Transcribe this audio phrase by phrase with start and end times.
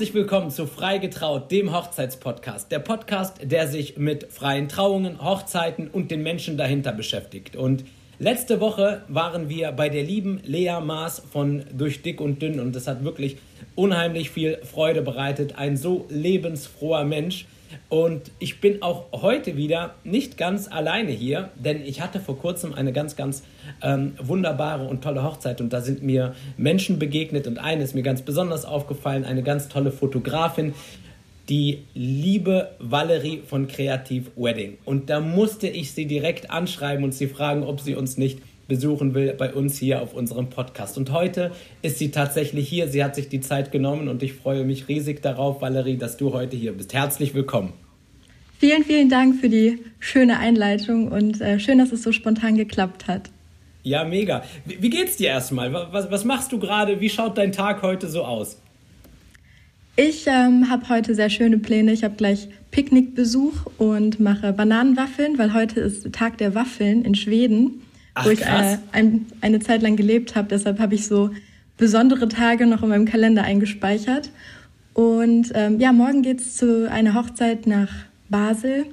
[0.00, 2.72] Herzlich willkommen zu Freigetraut, dem Hochzeitspodcast.
[2.72, 7.54] Der Podcast, der sich mit freien Trauungen, Hochzeiten und den Menschen dahinter beschäftigt.
[7.54, 7.84] Und
[8.18, 12.74] letzte Woche waren wir bei der lieben Lea Maas von Durch Dick und Dünn und
[12.76, 13.36] es hat wirklich
[13.74, 15.58] unheimlich viel Freude bereitet.
[15.58, 17.44] Ein so lebensfroher Mensch.
[17.88, 22.74] Und ich bin auch heute wieder nicht ganz alleine hier, denn ich hatte vor kurzem
[22.74, 23.42] eine ganz, ganz
[23.82, 28.02] ähm, wunderbare und tolle Hochzeit und da sind mir Menschen begegnet und eine ist mir
[28.02, 30.74] ganz besonders aufgefallen, eine ganz tolle Fotografin,
[31.48, 34.78] die liebe Valerie von Kreativ Wedding.
[34.84, 38.38] Und da musste ich sie direkt anschreiben und sie fragen, ob sie uns nicht
[38.70, 40.96] besuchen will bei uns hier auf unserem Podcast.
[40.96, 41.50] Und heute
[41.82, 42.88] ist sie tatsächlich hier.
[42.88, 46.32] Sie hat sich die Zeit genommen und ich freue mich riesig darauf, Valerie, dass du
[46.32, 46.94] heute hier bist.
[46.94, 47.74] Herzlich willkommen.
[48.58, 53.08] Vielen, vielen Dank für die schöne Einleitung und äh, schön, dass es so spontan geklappt
[53.08, 53.30] hat.
[53.82, 54.44] Ja, mega.
[54.64, 55.72] Wie, wie geht's dir erstmal?
[55.72, 57.00] Was, was machst du gerade?
[57.00, 58.58] Wie schaut dein Tag heute so aus?
[59.96, 61.92] Ich ähm, habe heute sehr schöne Pläne.
[61.92, 67.82] Ich habe gleich Picknickbesuch und mache Bananenwaffeln, weil heute ist Tag der Waffeln in Schweden,
[68.14, 70.48] Ach, wo ich äh, ein, eine Zeit lang gelebt habe.
[70.48, 71.30] Deshalb habe ich so
[71.76, 74.30] besondere Tage noch in meinem Kalender eingespeichert.
[74.94, 77.90] Und ähm, ja, morgen geht es zu einer Hochzeit nach
[78.28, 78.86] Basel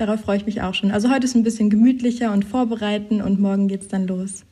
[0.00, 0.92] Darauf freue ich mich auch schon.
[0.92, 4.44] Also heute ist ein bisschen gemütlicher und vorbereiten und morgen geht es dann los.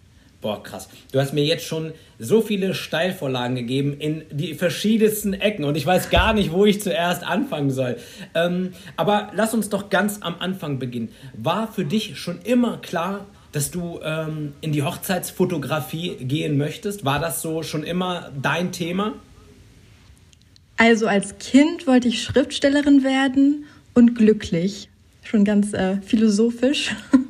[0.42, 0.90] Boah, krass.
[1.10, 5.86] Du hast mir jetzt schon so viele Steilvorlagen gegeben in die verschiedensten Ecken und ich
[5.86, 7.96] weiß gar nicht, wo ich zuerst anfangen soll.
[8.34, 11.08] Ähm, aber lass uns doch ganz am Anfang beginnen.
[11.32, 17.04] War für dich schon immer klar, dass du ähm, in die Hochzeitsfotografie gehen möchtest?
[17.04, 19.14] War das so schon immer dein Thema?
[20.76, 24.88] Also als Kind wollte ich Schriftstellerin werden und glücklich
[25.22, 26.94] schon ganz äh, philosophisch.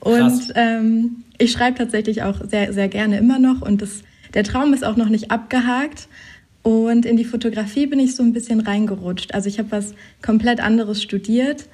[0.00, 3.62] Und ähm, ich schreibe tatsächlich auch sehr, sehr gerne immer noch.
[3.62, 4.02] Und das,
[4.34, 6.08] der Traum ist auch noch nicht abgehakt.
[6.62, 9.32] Und in die Fotografie bin ich so ein bisschen reingerutscht.
[9.32, 11.68] Also ich habe was komplett anderes studiert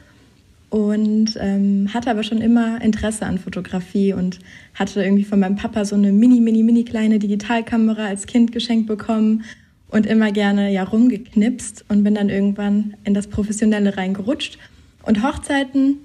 [0.70, 4.38] und ähm, hatte aber schon immer Interesse an Fotografie und
[4.74, 8.86] hatte irgendwie von meinem Papa so eine mini, mini, mini kleine Digitalkamera als Kind geschenkt
[8.86, 9.44] bekommen
[9.88, 14.58] und immer gerne ja rumgeknipst und bin dann irgendwann in das Professionelle reingerutscht.
[15.02, 15.96] Und Hochzeiten,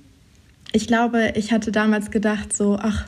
[0.72, 3.08] ich glaube, ich hatte damals gedacht, so, ach,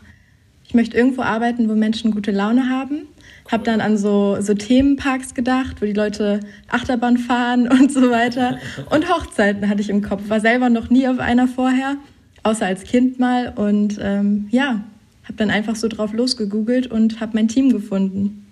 [0.68, 3.08] ich möchte irgendwo arbeiten, wo Menschen gute Laune haben.
[3.52, 8.58] Habe dann an so, so Themenparks gedacht, wo die Leute Achterbahn fahren und so weiter.
[8.90, 10.24] Und Hochzeiten hatte ich im Kopf.
[10.28, 11.98] War selber noch nie auf einer vorher,
[12.44, 13.54] außer als Kind mal.
[13.56, 14.84] Und ähm, ja,
[15.24, 18.46] habe dann einfach so drauf losgegoogelt und habe mein Team gefunden.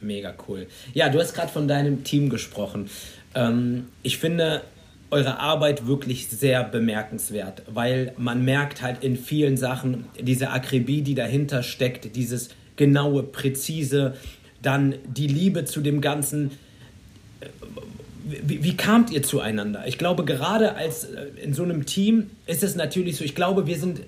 [0.00, 0.66] Mega cool.
[0.94, 2.88] Ja, du hast gerade von deinem Team gesprochen.
[3.34, 4.62] Ähm, ich finde,
[5.10, 11.14] eure Arbeit wirklich sehr bemerkenswert, weil man merkt halt in vielen Sachen diese Akribie, die
[11.14, 14.14] dahinter steckt, dieses genaue, präzise,
[14.62, 16.52] dann die Liebe zu dem Ganzen.
[18.24, 19.84] Wie, wie kamt ihr zueinander?
[19.86, 23.66] Ich glaube, gerade als äh, in so einem Team ist es natürlich so, ich glaube,
[23.66, 24.02] wir sind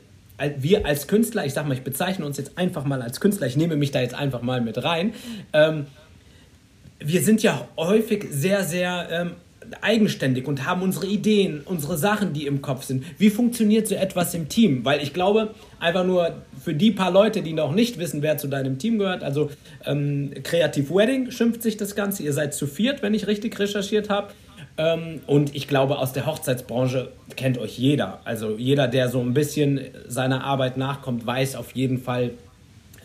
[0.57, 3.57] wir als Künstler, ich sag mal, ich bezeichne uns jetzt einfach mal als Künstler, ich
[3.57, 5.15] nehme mich da jetzt einfach mal mit rein.
[5.53, 5.87] Ähm,
[6.99, 9.31] wir sind ja häufig sehr, sehr ähm,
[9.81, 13.05] eigenständig und haben unsere Ideen, unsere Sachen, die im Kopf sind.
[13.19, 14.85] Wie funktioniert so etwas im Team?
[14.85, 18.49] Weil ich glaube, einfach nur für die paar Leute, die noch nicht wissen, wer zu
[18.49, 19.51] deinem Team gehört, also
[19.85, 22.23] ähm, Creative Wedding schimpft sich das Ganze.
[22.23, 24.29] Ihr seid zu viert, wenn ich richtig recherchiert habe.
[24.79, 28.21] Ähm, und ich glaube, aus der Hochzeitsbranche kennt euch jeder.
[28.25, 32.31] Also jeder, der so ein bisschen seiner Arbeit nachkommt, weiß auf jeden Fall,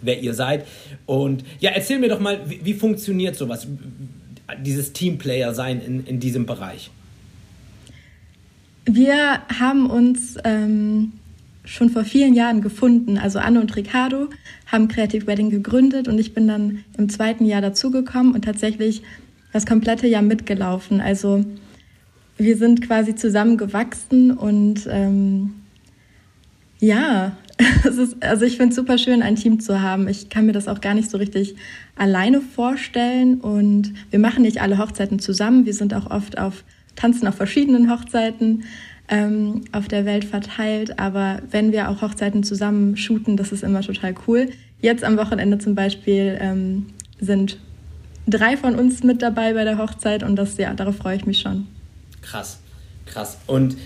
[0.02, 0.66] wer ihr seid.
[1.06, 3.68] Und ja, erzähl mir doch mal, wie, wie funktioniert sowas?
[4.62, 6.92] Dieses Teamplayer sein in, in diesem Bereich?
[8.86, 11.14] Wir haben uns ähm,
[11.66, 13.18] schon vor vielen Jahren gefunden.
[13.18, 14.30] Also Anne und Ricardo
[14.68, 19.02] haben Creative Wedding gegründet und ich bin dann im zweiten Jahr dazugekommen und tatsächlich
[19.52, 21.02] das komplette Jahr mitgelaufen.
[21.02, 21.44] Also
[22.38, 25.56] wir sind quasi zusammengewachsen und ähm,
[26.80, 27.36] ja,
[27.84, 30.08] ist, also ich finde es super schön, ein Team zu haben.
[30.08, 31.56] Ich kann mir das auch gar nicht so richtig
[31.96, 33.42] alleine vorstellen.
[33.42, 35.66] Und wir machen nicht alle Hochzeiten zusammen.
[35.66, 36.64] Wir sind auch oft auf
[36.96, 38.64] tanzen auf verschiedenen Hochzeiten
[39.10, 41.00] ähm, auf der Welt verteilt.
[41.00, 44.50] Aber wenn wir auch Hochzeiten zusammen shooten, das ist immer total cool.
[44.82, 46.88] Jetzt am Wochenende zum Beispiel ähm,
[47.20, 47.58] sind
[48.28, 51.40] drei von uns mit dabei bei der Hochzeit und das ja, darauf freue ich mich
[51.40, 51.68] schon.
[52.22, 52.60] Krass,
[53.06, 53.38] krass.
[53.48, 53.78] Und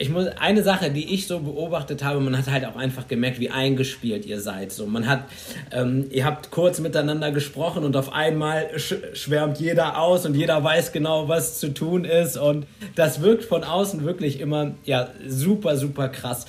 [0.00, 3.38] ich muss eine Sache, die ich so beobachtet habe, man hat halt auch einfach gemerkt,
[3.38, 4.72] wie eingespielt ihr seid.
[4.72, 5.24] So, man hat,
[5.72, 10.64] ähm, ihr habt kurz miteinander gesprochen und auf einmal sch schwärmt jeder aus und jeder
[10.64, 15.76] weiß genau, was zu tun ist und das wirkt von außen wirklich immer ja super
[15.76, 16.46] super krass.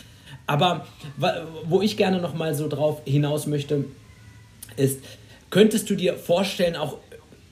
[0.48, 0.88] Aber
[1.65, 3.83] wo ich gerne noch mal so drauf hinaus möchte,
[4.77, 5.03] ist,
[5.50, 7.00] könntest du dir vorstellen, auch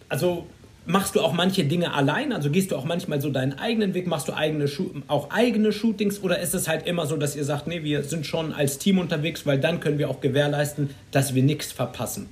[0.08, 0.48] also
[0.90, 2.34] machst du auch manche Dinge allein?
[2.34, 4.08] Also gehst du auch manchmal so deinen eigenen Weg?
[4.08, 4.66] Machst du eigene
[5.08, 6.22] auch eigene Shootings?
[6.24, 8.98] Oder ist es halt immer so, dass ihr sagt, nee, wir sind schon als Team
[8.98, 12.28] unterwegs, weil dann können wir auch gewährleisten, dass wir nichts verpassen?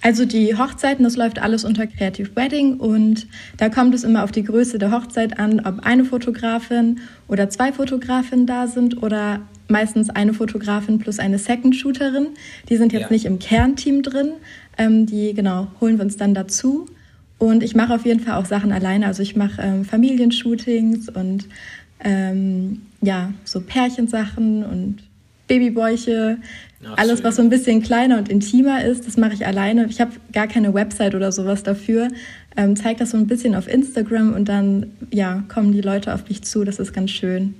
[0.00, 4.32] Also die Hochzeiten, das läuft alles unter Creative Wedding und da kommt es immer auf
[4.32, 6.98] die Größe der Hochzeit an, ob eine Fotografin
[7.28, 12.30] oder zwei Fotografinnen da sind oder meistens eine Fotografin plus eine Second Shooterin.
[12.68, 13.10] Die sind jetzt ja.
[13.10, 14.32] nicht im Kernteam drin,
[14.76, 16.88] ähm, die genau holen wir uns dann dazu.
[17.42, 19.04] Und ich mache auf jeden Fall auch Sachen alleine.
[19.04, 21.48] Also ich mache ähm, Familienshootings und
[21.98, 24.98] ähm, ja, so Pärchensachen und
[25.48, 26.38] Babybäuche.
[26.84, 27.24] Ach, Alles, schön.
[27.24, 29.86] was so ein bisschen kleiner und intimer ist, das mache ich alleine.
[29.86, 32.06] Ich habe gar keine Website oder sowas dafür.
[32.56, 36.28] Ähm, zeige das so ein bisschen auf Instagram und dann ja, kommen die Leute auf
[36.28, 36.62] mich zu.
[36.62, 37.54] Das ist ganz schön.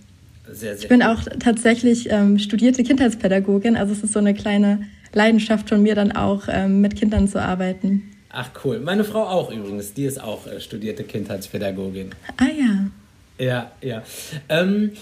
[0.47, 1.09] Sehr, sehr ich bin cool.
[1.09, 3.77] auch tatsächlich ähm, studierte Kindheitspädagogin.
[3.77, 4.83] Also es ist so eine kleine
[5.13, 8.05] Leidenschaft von mir, dann auch ähm, mit Kindern zu arbeiten.
[8.33, 8.81] Ach cool.
[8.81, 9.93] Meine Frau auch übrigens.
[9.93, 12.11] Die ist auch äh, studierte Kindheitspädagogin.
[12.39, 12.87] Ah ja.
[13.39, 14.03] Ja, ja.
[14.49, 14.93] Ähm,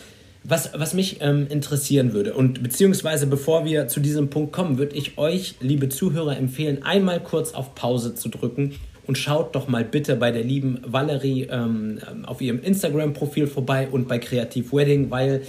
[0.43, 4.97] was, was mich ähm, interessieren würde und beziehungsweise bevor wir zu diesem Punkt kommen, würde
[4.97, 8.75] ich euch, liebe Zuhörer, empfehlen, einmal kurz auf Pause zu drücken
[9.07, 14.09] und schaut doch mal bitte bei der lieben Valerie ähm, auf ihrem Instagram-Profil vorbei und
[14.09, 15.43] bei Creative Wedding, weil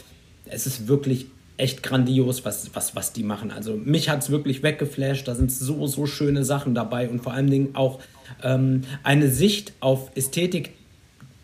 [0.45, 1.27] es ist wirklich
[1.61, 3.51] echt grandios, was, was, was die machen.
[3.51, 7.33] Also mich hat es wirklich weggeflasht, da sind so, so schöne Sachen dabei und vor
[7.33, 7.99] allen Dingen auch
[8.43, 10.71] ähm, eine Sicht auf Ästhetik,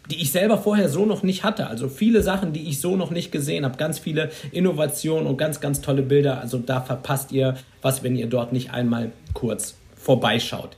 [0.09, 1.67] die ich selber vorher so noch nicht hatte.
[1.67, 3.77] Also viele Sachen, die ich so noch nicht gesehen habe.
[3.77, 6.41] Ganz viele Innovationen und ganz, ganz tolle Bilder.
[6.41, 10.77] Also da verpasst ihr was, wenn ihr dort nicht einmal kurz vorbeischaut.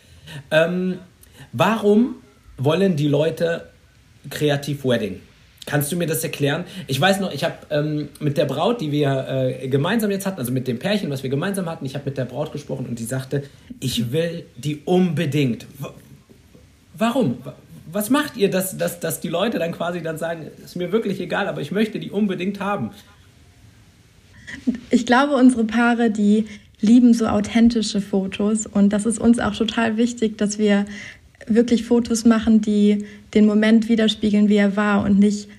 [0.51, 0.99] Ähm,
[1.53, 2.15] warum
[2.57, 3.69] wollen die Leute
[4.29, 5.21] Kreativ Wedding?
[5.65, 6.63] Kannst du mir das erklären?
[6.87, 10.39] Ich weiß noch, ich habe ähm, mit der Braut, die wir äh, gemeinsam jetzt hatten,
[10.39, 12.97] also mit dem Pärchen, was wir gemeinsam hatten, ich habe mit der Braut gesprochen und
[12.97, 13.43] die sagte,
[13.79, 15.67] ich will die unbedingt.
[15.77, 15.87] W
[16.97, 17.37] warum?
[17.91, 21.19] was macht ihr, dass, dass, dass die Leute dann quasi dann sagen, ist mir wirklich
[21.19, 22.91] egal, aber ich möchte die unbedingt haben?
[24.89, 26.45] Ich glaube, unsere Paare, die
[26.81, 30.85] lieben so authentische Fotos und das ist uns auch total wichtig, dass wir
[31.49, 35.49] wirklich Fotos machen, die den Moment widerspiegeln, wie er war und nicht,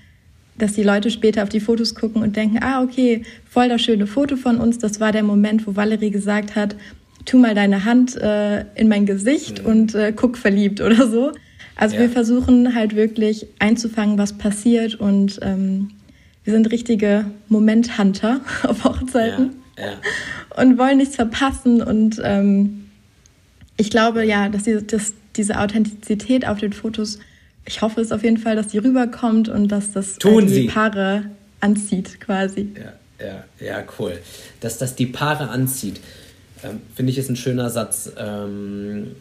[0.59, 4.07] dass die Leute später auf die Fotos gucken und denken, ah, okay, voll das schöne
[4.07, 4.79] Foto von uns.
[4.79, 6.77] Das war der Moment, wo Valerie gesagt hat,
[7.25, 9.71] tu mal deine Hand äh, in mein Gesicht mhm.
[9.71, 11.33] und äh, guck verliebt oder so.
[11.77, 12.03] Also ja.
[12.03, 15.91] wir versuchen halt wirklich einzufangen, was passiert und ähm,
[16.45, 20.63] wir sind richtige Momenthunter auf Hochzeiten ja, ja.
[20.63, 22.87] und wollen nichts verpassen und ähm,
[23.77, 27.19] ich glaube ja, dass diese, dass diese Authentizität auf den Fotos,
[27.65, 30.55] ich hoffe es auf jeden Fall, dass die rüberkommt und dass das Tun äh, die
[30.55, 30.67] Sie.
[30.67, 31.25] Paare
[31.61, 32.71] anzieht quasi.
[32.75, 34.19] Ja, ja, ja, cool.
[34.61, 36.01] Dass das die Paare anzieht,
[36.65, 38.11] ähm, finde ich ist ein schöner Satz.
[38.17, 39.13] Ähm,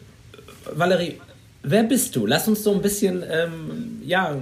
[0.71, 1.19] Valerie,
[1.63, 2.25] wer bist du?
[2.25, 4.35] Lass uns so ein bisschen ähm, ja,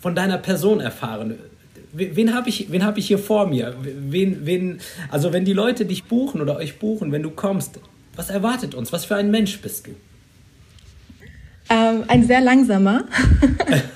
[0.00, 1.38] von deiner Person erfahren.
[1.94, 3.74] Wen habe ich, hab ich hier vor mir?
[3.82, 4.80] Wen, wen,
[5.10, 7.80] also wenn die Leute dich buchen oder euch buchen, wenn du kommst,
[8.16, 8.94] was erwartet uns?
[8.94, 9.90] Was für ein Mensch bist du?
[11.68, 13.04] Ähm, ein sehr langsamer.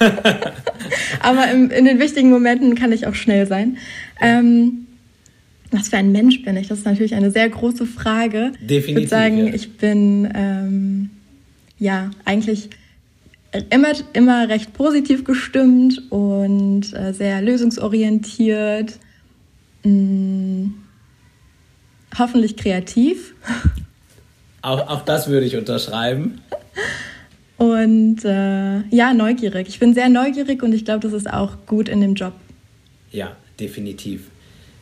[1.21, 3.79] Aber im, in den wichtigen Momenten kann ich auch schnell sein.
[4.21, 4.87] Ähm,
[5.71, 6.69] was für ein Mensch bin ich?
[6.69, 8.53] Das ist natürlich eine sehr große Frage.
[8.61, 8.89] Definitiv.
[8.89, 9.55] Ich würde sagen, ja.
[9.55, 11.11] ich bin ähm,
[11.79, 12.71] ja, eigentlich
[13.71, 18.99] immer, immer recht positiv gestimmt und äh, sehr lösungsorientiert.
[19.85, 20.75] Mh, mm,
[22.19, 23.35] hoffentlich kreativ.
[24.63, 26.41] Auch, auch das würde ich unterschreiben.
[27.59, 29.69] Und äh, ja, neugierig.
[29.69, 32.35] Ich bin sehr neugierig und ich glaube, das ist auch gut in dem Job.
[33.13, 34.25] Ja, definitiv.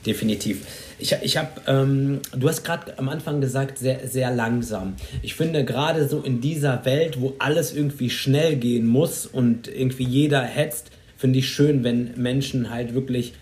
[0.04, 0.66] Definitiv.
[0.98, 4.94] Ich, ich habe, ähm, du hast gerade am Anfang gesagt, sehr, sehr langsam.
[5.22, 10.04] Ich finde gerade so in dieser Welt, wo alles irgendwie schnell gehen muss und irgendwie
[10.04, 13.34] jeder hetzt, finde ich schön, wenn Menschen halt wirklich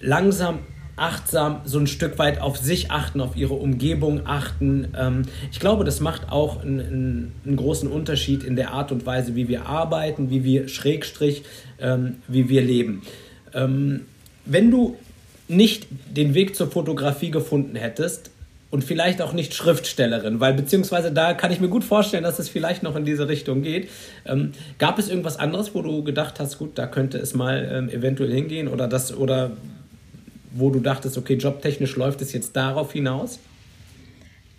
[0.00, 0.60] langsam,
[0.96, 4.88] achtsam so ein Stück weit auf sich achten, auf ihre Umgebung achten.
[4.98, 9.34] Ähm, ich glaube, das macht auch einen, einen, großen Unterschied in der Art und Weise,
[9.34, 11.42] wie wir arbeiten, wie wir Schrägstrich,
[11.80, 13.02] ähm, wie wir leben.
[13.54, 14.02] Ähm,
[14.44, 14.96] wenn du
[15.48, 18.30] nicht den Weg zur Fotografie gefunden hättest
[18.70, 22.48] und vielleicht auch nicht Schriftstellerin, weil beziehungsweise da kann ich mir gut vorstellen, dass es
[22.48, 23.88] vielleicht noch in diese Richtung geht.
[24.24, 27.88] Ähm, gab es irgendwas anderes, wo du gedacht hast, gut, da könnte es mal ähm,
[27.90, 29.52] eventuell hingehen oder das oder
[30.54, 33.38] wo du dachtest, okay, jobtechnisch läuft es jetzt darauf hinaus?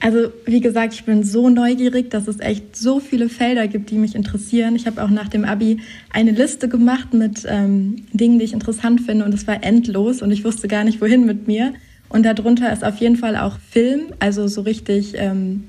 [0.03, 3.95] Also wie gesagt, ich bin so neugierig, dass es echt so viele Felder gibt, die
[3.95, 4.75] mich interessieren.
[4.75, 5.79] Ich habe auch nach dem ABI
[6.11, 10.31] eine Liste gemacht mit ähm, Dingen, die ich interessant finde und es war endlos und
[10.31, 11.73] ich wusste gar nicht, wohin mit mir.
[12.09, 15.63] Und darunter ist auf jeden Fall auch Film, also so richtig ähm,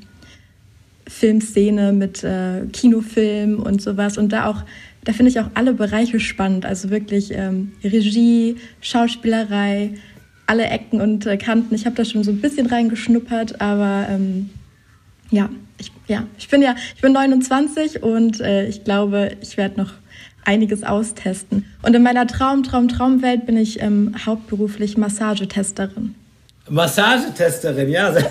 [1.06, 4.18] Filmszene mit äh, Kinofilm und sowas.
[4.18, 4.64] Und da auch,
[5.04, 6.66] da finde ich auch alle Bereiche spannend.
[6.66, 9.94] Also wirklich ähm, Regie, Schauspielerei,
[10.46, 11.74] alle Ecken und äh, Kanten.
[11.74, 14.50] Ich habe da schon so ein bisschen reingeschnuppert, aber ähm,
[15.30, 15.48] ja,
[15.78, 19.92] ich, ja, ich bin ja, ich bin 29 und äh, ich glaube, ich werde noch
[20.44, 21.64] einiges austesten.
[21.82, 26.14] Und in meiner Traum, Traum, Traumwelt bin ich ähm, hauptberuflich Massagetesterin.
[26.68, 28.14] Massagetesterin, ja.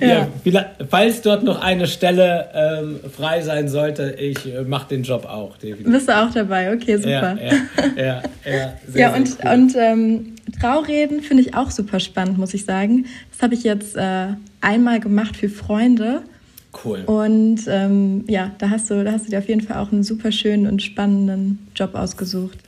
[0.00, 0.28] ja.
[0.44, 0.66] ja.
[0.88, 5.56] falls dort noch eine Stelle ähm, frei sein sollte, ich äh, mache den Job auch.
[5.56, 5.92] Definitiv.
[5.92, 6.72] Bist du auch dabei?
[6.74, 7.10] Okay, super.
[7.10, 7.52] Ja, ja,
[7.96, 9.50] ja, ja, sehr, ja und, cool.
[9.50, 13.06] und ähm, Traureden finde ich auch super spannend, muss ich sagen.
[13.30, 14.28] Das habe ich jetzt äh,
[14.60, 16.22] einmal gemacht für Freunde.
[16.84, 17.00] Cool.
[17.04, 20.02] Und ähm, ja, da hast, du, da hast du dir auf jeden Fall auch einen
[20.02, 22.58] super schönen und spannenden Job ausgesucht.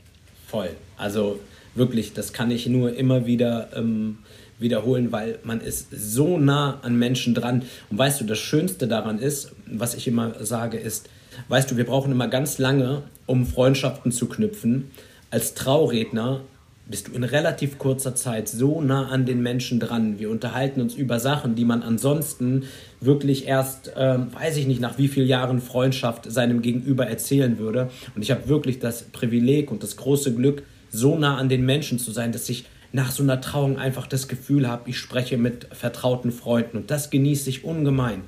[0.47, 0.71] Voll.
[0.97, 1.41] Also
[1.75, 4.19] wirklich, das kann ich nur immer wieder ähm,
[4.59, 7.63] wiederholen, weil man ist so nah an Menschen dran.
[7.91, 11.09] Und weißt du, das Schönste daran ist, was ich immer sage, ist,
[11.49, 14.91] weißt du, wir brauchen immer ganz lange, um Freundschaften zu knüpfen.
[15.31, 16.43] Als Trauredner
[16.87, 20.19] bist du in relativ kurzer Zeit so nah an den Menschen dran.
[20.19, 22.65] Wir unterhalten uns über Sachen, die man ansonsten
[23.01, 27.91] wirklich erst, ähm, weiß ich nicht, nach wie vielen Jahren Freundschaft seinem Gegenüber erzählen würde.
[28.15, 31.99] Und ich habe wirklich das Privileg und das große Glück, so nah an den Menschen
[31.99, 35.67] zu sein, dass ich nach so einer Trauung einfach das Gefühl habe, ich spreche mit
[35.73, 38.23] vertrauten Freunden und das genieße ich ungemein.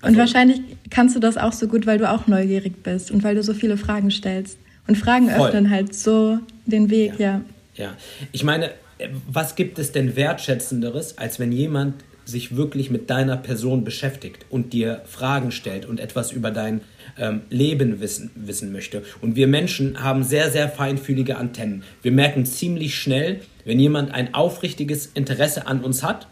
[0.00, 3.24] Also, und wahrscheinlich kannst du das auch so gut, weil du auch neugierig bist und
[3.24, 4.56] weil du so viele Fragen stellst.
[4.86, 5.48] Und Fragen voll.
[5.48, 7.26] öffnen halt so den Weg, ja.
[7.28, 7.40] ja.
[7.74, 7.96] Ja,
[8.32, 8.70] ich meine,
[9.26, 11.94] was gibt es denn wertschätzenderes, als wenn jemand
[12.30, 16.80] sich wirklich mit deiner Person beschäftigt und dir Fragen stellt und etwas über dein
[17.18, 19.02] ähm, Leben wissen, wissen möchte.
[19.20, 21.82] Und wir Menschen haben sehr, sehr feinfühlige Antennen.
[22.02, 26.28] Wir merken ziemlich schnell, wenn jemand ein aufrichtiges Interesse an uns hat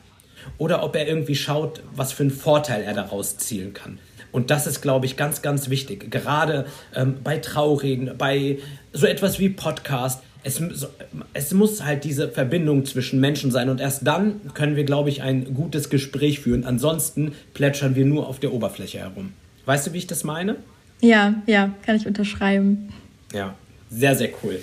[0.56, 3.98] oder ob er irgendwie schaut, was für einen Vorteil er daraus zielen kann.
[4.30, 6.10] Und das ist, glaube ich, ganz, ganz wichtig.
[6.10, 8.58] Gerade ähm, bei Traureden, bei
[8.92, 10.22] so etwas wie Podcast.
[10.48, 10.88] Es,
[11.34, 15.20] es muss halt diese Verbindung zwischen Menschen sein und erst dann können wir, glaube ich,
[15.20, 16.64] ein gutes Gespräch führen.
[16.64, 19.34] Ansonsten plätschern wir nur auf der Oberfläche herum.
[19.66, 20.56] Weißt du, wie ich das meine?
[21.02, 22.88] Ja, ja, kann ich unterschreiben.
[23.34, 23.54] Ja,
[23.90, 24.58] sehr, sehr cool.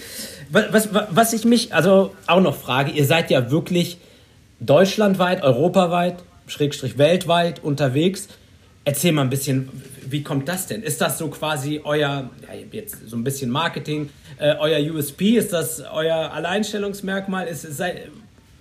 [0.50, 3.98] Was, was, was ich mich also auch noch frage, ihr seid ja wirklich
[4.60, 6.15] deutschlandweit, europaweit,
[6.48, 8.27] schrägstrich weltweit unterwegs.
[8.88, 9.70] Erzähl mal ein bisschen,
[10.08, 10.84] wie kommt das denn?
[10.84, 15.38] Ist das so quasi euer, ja, jetzt so ein bisschen Marketing, äh, euer USP?
[15.38, 17.48] Ist das euer Alleinstellungsmerkmal?
[17.48, 18.04] Ist, sei,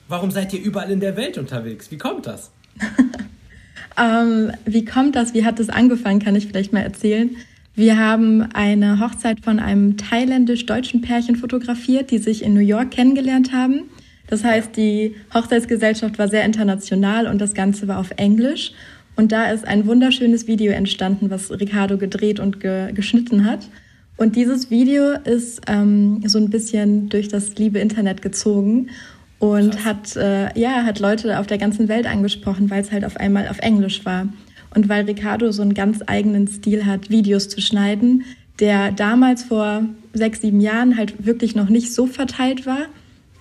[0.09, 1.91] warum seid ihr überall in der Welt unterwegs?
[1.91, 2.51] Wie kommt das?
[3.99, 5.35] ähm, wie kommt das?
[5.35, 6.21] Wie hat das angefangen?
[6.21, 7.37] Kann ich vielleicht mal erzählen.
[7.77, 13.53] Wir haben eine Hochzeit von einem thailändisch-deutschen Pärchen fotografiert, die sich in New York kennengelernt
[13.53, 13.91] haben.
[14.29, 18.73] Das heißt, die Hochzeitsgesellschaft war sehr international und das Ganze war auf Englisch.
[19.17, 23.69] Und da ist ein wunderschönes Video entstanden, was Ricardo gedreht und ge geschnitten hat.
[24.17, 28.91] Und dieses Video ist ähm, so ein bisschen durch das liebe Internet gezogen
[29.39, 33.17] und hat, äh, ja, hat Leute auf der ganzen Welt angesprochen, weil es halt auf
[33.17, 34.29] einmal auf Englisch war.
[34.75, 38.25] Und weil Ricardo so einen ganz eigenen Stil hat, Videos zu schneiden,
[38.61, 42.87] der damals vor sechs, sieben Jahren halt wirklich noch nicht so verteilt war.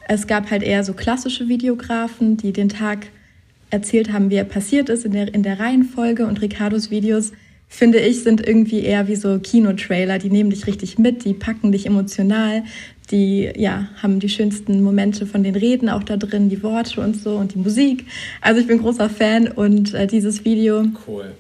[0.08, 3.08] Es gab halt eher so klassische Videografen, die den Tag
[3.74, 6.26] erzählt haben, wie er passiert ist in der, in der Reihenfolge.
[6.26, 7.34] Und Ricardos Videos,
[7.68, 10.20] finde ich, sind irgendwie eher wie so Kinotrailer.
[10.20, 12.64] Die nehmen dich richtig mit, die packen dich emotional
[13.12, 17.16] die ja, haben die schönsten Momente von den Reden auch da drin, die Worte und
[17.16, 18.06] so und die Musik.
[18.42, 21.34] Also ich bin großer Fan und äh, dieses Video cool.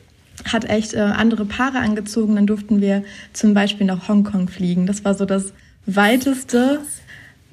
[0.46, 2.36] hat echt äh, andere Paare angezogen.
[2.36, 4.86] Dann durften wir zum Beispiel nach Hongkong fliegen.
[4.86, 5.54] Das war so das
[5.86, 6.80] weiteste.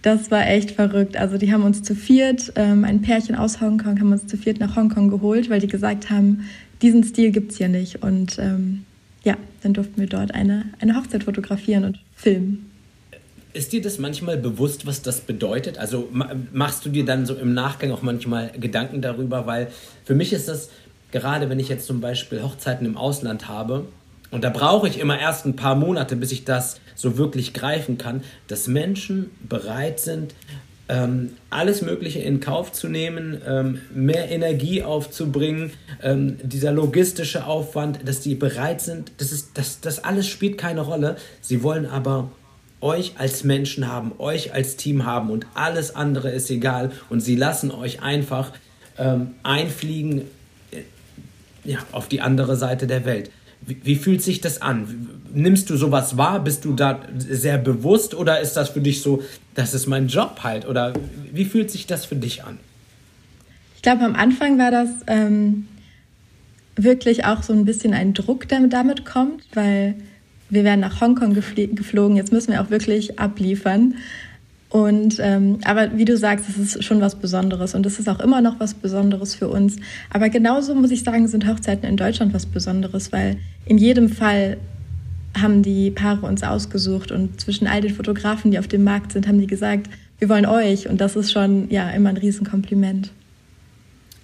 [0.02, 1.16] Das war echt verrückt.
[1.16, 4.59] Also die haben uns zu viert, ähm, ein Pärchen aus Hongkong, haben uns zu viert
[4.59, 6.49] nach Hongkong geholt, weil die gesagt haben,
[6.80, 8.02] diesen Stil gibt es hier nicht.
[8.02, 8.85] Und ähm,
[9.25, 12.71] ja, dann durften wir dort eine, eine Hochzeit fotografieren und filmen.
[13.52, 15.76] Ist dir das manchmal bewusst, was das bedeutet?
[15.76, 16.09] Also
[16.52, 19.47] machst du dir dann so im Nachgang auch manchmal Gedanken darüber?
[19.47, 19.69] Weil
[20.04, 20.71] für mich ist das,
[21.11, 23.87] gerade wenn ich jetzt zum Beispiel Hochzeiten im Ausland habe,
[24.30, 27.99] und da brauche ich immer erst ein paar Monate, bis ich das so wirklich greifen
[27.99, 30.35] kann, dass Menschen bereit sind,
[30.90, 35.71] ähm, alles Mögliche in Kauf zu nehmen, ähm, mehr Energie aufzubringen,
[36.02, 40.80] ähm, dieser logistische Aufwand, dass sie bereit sind, das, ist, das, das alles spielt keine
[40.80, 41.16] Rolle.
[41.40, 42.30] Sie wollen aber
[42.80, 47.37] euch als Menschen haben, euch als Team haben und alles andere ist egal und sie
[47.37, 48.52] lassen euch einfach
[48.99, 50.23] ähm, einfliegen
[50.73, 50.83] äh,
[51.64, 53.30] ja, auf die andere Seite der Welt.
[53.62, 55.09] Wie, wie, fühlt sich das an?
[55.33, 56.43] Nimmst du sowas wahr?
[56.43, 59.23] Bist du da sehr bewusst oder ist das für dich so,
[59.55, 60.67] das ist mein Job halt?
[60.67, 60.93] Oder
[61.33, 62.59] wie fühlt sich das für dich an?
[63.76, 65.67] Ich glaube, am Anfang war das ähm,
[66.76, 69.95] wirklich auch so ein bisschen ein Druck, der damit kommt, weil
[70.50, 73.95] wir werden nach Hongkong geflogen, jetzt müssen wir auch wirklich abliefern.
[74.70, 78.20] Und ähm, aber wie du sagst, es ist schon was Besonderes und es ist auch
[78.20, 79.76] immer noch was Besonderes für uns.
[80.10, 83.36] Aber genauso muss ich sagen, sind Hochzeiten in Deutschland was Besonderes, weil
[83.66, 84.58] in jedem Fall
[85.40, 89.26] haben die Paare uns ausgesucht und zwischen all den Fotografen, die auf dem Markt sind,
[89.26, 89.88] haben die gesagt,
[90.20, 93.10] wir wollen euch und das ist schon ja immer ein Riesenkompliment.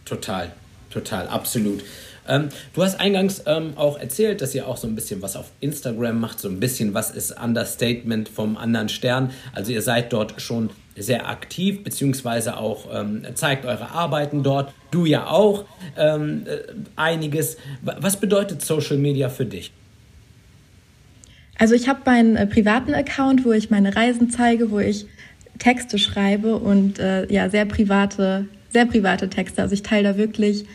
[0.04, 0.52] Total,
[0.90, 1.82] total, absolut.
[2.28, 5.50] Ähm, du hast eingangs ähm, auch erzählt, dass ihr auch so ein bisschen was auf
[5.60, 9.30] Instagram macht, so ein bisschen was ist Understatement vom anderen Stern.
[9.52, 14.72] Also ihr seid dort schon sehr aktiv, beziehungsweise auch ähm, zeigt eure Arbeiten dort.
[14.90, 15.64] Du ja auch
[15.96, 16.58] ähm, äh,
[16.96, 17.58] einiges.
[17.82, 19.72] Was bedeutet Social Media für dich?
[21.58, 25.06] Also ich habe meinen äh, privaten Account, wo ich meine Reisen zeige, wo ich
[25.58, 29.62] Texte schreibe und äh, ja sehr private, sehr private Texte.
[29.62, 30.66] Also ich teile da wirklich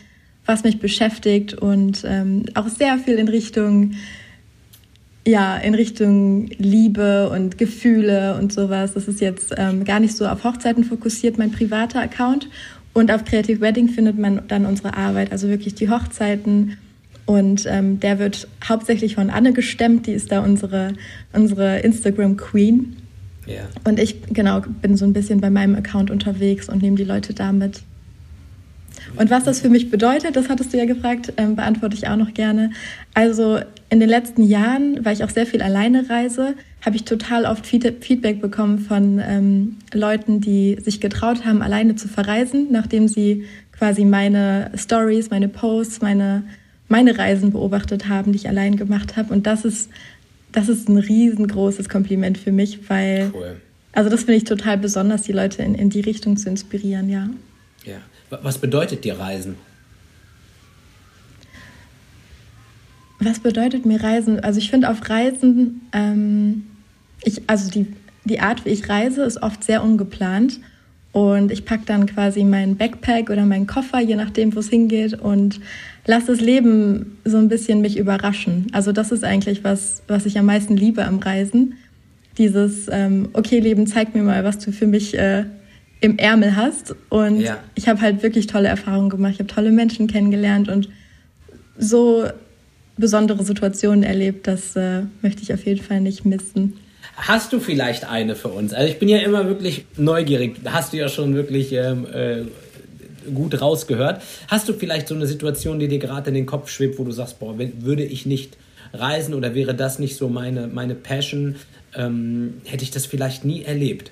[0.46, 3.92] was mich beschäftigt und ähm, auch sehr viel in Richtung
[5.26, 8.94] ja, in Richtung Liebe und Gefühle und sowas.
[8.94, 12.48] Das ist jetzt ähm, gar nicht so auf Hochzeiten fokussiert, mein privater Account.
[12.92, 16.76] Und auf Creative Wedding findet man dann unsere Arbeit, also wirklich die Hochzeiten.
[17.24, 20.94] Und ähm, der wird hauptsächlich von Anne gestemmt, die ist da unsere,
[21.32, 22.96] unsere Instagram Queen.
[23.46, 23.68] Yeah.
[23.84, 27.32] Und ich, genau, bin so ein bisschen bei meinem Account unterwegs und nehme die Leute
[27.32, 27.82] damit.
[29.16, 32.16] Und was das für mich bedeutet, das hattest du ja gefragt, ähm, beantworte ich auch
[32.16, 32.70] noch gerne.
[33.14, 33.58] Also
[33.90, 37.66] in den letzten Jahren, weil ich auch sehr viel alleine reise, habe ich total oft
[37.66, 44.04] Feedback bekommen von ähm, Leuten, die sich getraut haben, alleine zu verreisen, nachdem sie quasi
[44.04, 46.44] meine Stories, meine Posts, meine,
[46.88, 49.32] meine Reisen beobachtet haben, die ich allein gemacht habe.
[49.32, 49.90] Und das ist,
[50.52, 53.56] das ist ein riesengroßes Kompliment für mich, weil, cool.
[53.92, 57.28] also das finde ich total besonders, die Leute in, in die Richtung zu inspirieren, ja.
[57.84, 57.98] Ja.
[58.42, 59.56] Was bedeutet dir Reisen?
[63.20, 64.40] Was bedeutet mir Reisen?
[64.40, 66.64] Also ich finde auf Reisen, ähm,
[67.22, 67.86] ich, also die,
[68.24, 70.60] die Art, wie ich reise, ist oft sehr ungeplant.
[71.12, 75.12] Und ich packe dann quasi meinen Backpack oder meinen Koffer, je nachdem, wo es hingeht,
[75.20, 75.60] und
[76.06, 78.68] lasse das Leben so ein bisschen mich überraschen.
[78.72, 81.74] Also das ist eigentlich was, was ich am meisten liebe am Reisen.
[82.38, 85.44] Dieses, ähm, okay, Leben, zeig mir mal, was du für mich äh,
[86.02, 86.94] im Ärmel hast.
[87.08, 87.58] Und ja.
[87.74, 89.34] ich habe halt wirklich tolle Erfahrungen gemacht.
[89.34, 90.88] Ich habe tolle Menschen kennengelernt und
[91.78, 92.26] so
[92.98, 94.46] besondere Situationen erlebt.
[94.46, 96.74] Das äh, möchte ich auf jeden Fall nicht missen.
[97.16, 98.74] Hast du vielleicht eine für uns?
[98.74, 100.56] Also ich bin ja immer wirklich neugierig.
[100.64, 104.22] Hast du ja schon wirklich ähm, äh, gut rausgehört.
[104.48, 107.12] Hast du vielleicht so eine Situation, die dir gerade in den Kopf schwebt, wo du
[107.12, 108.56] sagst, boah, würde ich nicht
[108.92, 111.56] reisen oder wäre das nicht so meine, meine Passion,
[111.94, 114.10] ähm, hätte ich das vielleicht nie erlebt?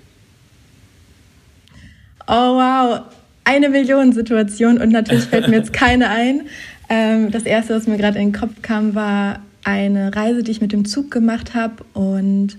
[2.31, 3.01] Oh wow,
[3.45, 6.43] eine Million Situation und natürlich fällt mir jetzt keine ein.
[6.89, 10.61] Ähm, das erste, was mir gerade in den Kopf kam, war eine Reise, die ich
[10.61, 12.57] mit dem Zug gemacht habe und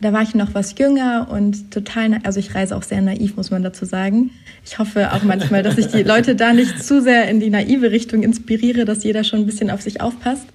[0.00, 3.50] da war ich noch was jünger und total, also ich reise auch sehr naiv, muss
[3.50, 4.30] man dazu sagen.
[4.64, 7.90] Ich hoffe auch manchmal, dass ich die Leute da nicht zu sehr in die naive
[7.90, 10.46] Richtung inspiriere, dass jeder schon ein bisschen auf sich aufpasst.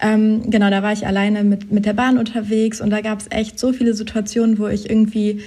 [0.00, 3.28] Ähm, genau, da war ich alleine mit, mit der Bahn unterwegs und da gab es
[3.30, 5.40] echt so viele Situationen, wo ich irgendwie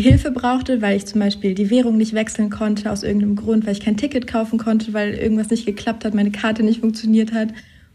[0.00, 3.72] Hilfe brauchte, weil ich zum Beispiel die Währung nicht wechseln konnte aus irgendeinem Grund, weil
[3.72, 7.48] ich kein Ticket kaufen konnte, weil irgendwas nicht geklappt hat, meine Karte nicht funktioniert hat,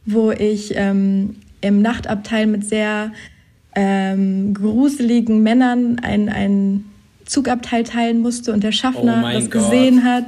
[0.06, 3.12] wo ich ähm, im Nachtabteil mit sehr
[3.76, 6.86] ähm, gruseligen Männern ein, ein
[7.26, 9.64] Zugabteil teilen musste und der Schaffner oh das Gott.
[9.64, 10.26] gesehen hat.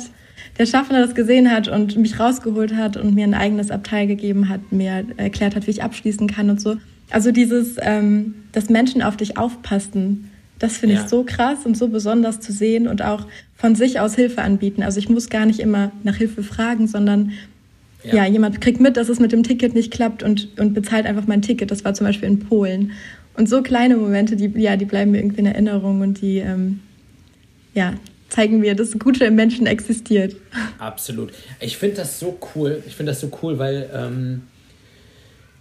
[0.57, 4.49] Der Schaffner das gesehen hat und mich rausgeholt hat und mir ein eigenes Abteil gegeben
[4.49, 6.77] hat, mir erklärt hat, wie ich abschließen kann und so.
[7.11, 11.03] Also dieses, ähm, dass Menschen auf dich aufpassen, das finde ja.
[11.03, 14.83] ich so krass und so besonders zu sehen und auch von sich aus Hilfe anbieten.
[14.83, 17.33] Also ich muss gar nicht immer nach Hilfe fragen, sondern
[18.03, 21.05] ja, ja jemand kriegt mit, dass es mit dem Ticket nicht klappt und, und bezahlt
[21.05, 21.71] einfach mein Ticket.
[21.71, 22.93] Das war zum Beispiel in Polen.
[23.35, 26.79] Und so kleine Momente, die, ja, die bleiben mir irgendwie in Erinnerung und die ähm,
[27.75, 27.93] ja,
[28.29, 30.35] zeigen mir, dass Gute im Menschen existiert.
[30.79, 31.31] Absolut.
[31.59, 32.81] Ich finde das so cool.
[32.87, 34.43] Ich finde das so cool, weil ähm,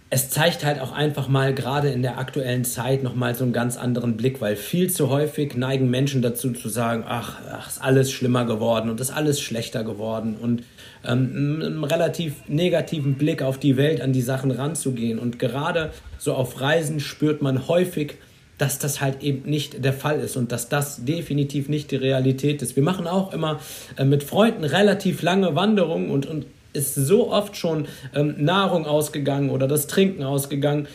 [0.09, 3.75] es zeigt halt auch einfach mal gerade in der aktuellen Zeit nochmal so einen ganz
[3.75, 8.11] anderen Blick, weil viel zu häufig neigen Menschen dazu zu sagen, ach, ach ist alles
[8.11, 10.63] schlimmer geworden und ist alles schlechter geworden und
[11.05, 15.19] ähm, einen relativ negativen Blick auf die Welt, an die Sachen ranzugehen.
[15.19, 18.15] Und gerade so auf Reisen spürt man häufig,
[18.57, 22.61] dass das halt eben nicht der Fall ist und dass das definitiv nicht die Realität
[22.61, 22.77] ist.
[22.77, 23.59] Wir machen auch immer
[23.97, 26.45] äh, mit Freunden relativ lange Wanderungen und, und
[26.77, 30.87] ist so oft schon ähm, Nahrung ausgegangen oder das Trinken ausgegangen.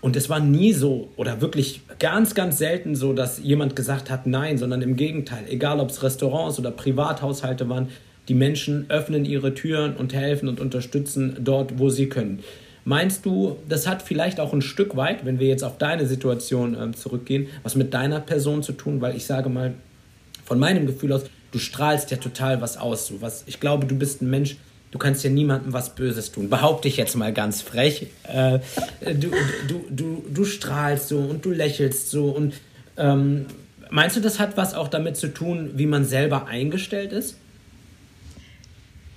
[0.00, 4.26] Und es war nie so oder wirklich ganz, ganz selten so, dass jemand gesagt hat
[4.26, 7.88] Nein, sondern im Gegenteil, egal ob es Restaurants oder Privathaushalte waren,
[8.28, 12.44] die Menschen öffnen ihre Türen und helfen und unterstützen dort, wo sie können.
[12.84, 16.74] Meinst du, das hat vielleicht auch ein Stück weit, wenn wir jetzt auf deine Situation
[16.74, 19.00] äh, zurückgehen, was mit deiner Person zu tun?
[19.00, 19.74] Weil ich sage mal,
[20.44, 23.06] von meinem Gefühl aus, du strahlst ja total was aus.
[23.06, 24.56] So was, ich glaube, du bist ein Mensch,
[24.90, 26.48] du kannst ja niemandem was Böses tun.
[26.48, 28.06] Behaupte ich jetzt mal ganz frech.
[28.24, 28.60] Äh,
[29.00, 29.30] du,
[29.68, 32.26] du, du, du strahlst so und du lächelst so.
[32.26, 32.54] Und
[32.96, 33.46] ähm,
[33.90, 37.36] meinst du, das hat was auch damit zu tun, wie man selber eingestellt ist?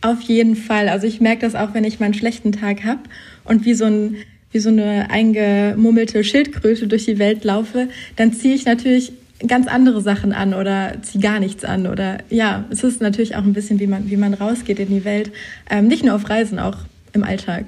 [0.02, 0.90] Auf jeden Fall.
[0.90, 3.02] Also ich merke das auch, wenn ich mal einen schlechten Tag habe
[3.44, 4.18] und wie so ein
[4.54, 9.14] wie so eine eingemummelte Schildkröte durch die Welt laufe, dann ziehe ich natürlich
[9.48, 11.88] ganz andere Sachen an oder zieh gar nichts an.
[11.88, 15.06] Oder ja, es ist natürlich auch ein bisschen, wie man, wie man rausgeht in die
[15.06, 15.32] Welt.
[15.70, 16.78] Ähm, nicht nur auf Reisen, auch
[17.14, 17.66] im Alltag.